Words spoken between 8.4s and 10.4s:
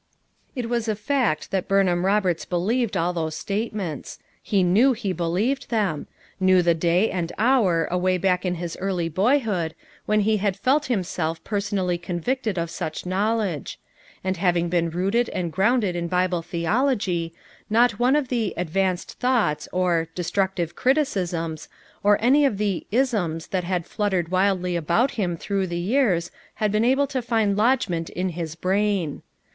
in his early boyhood when he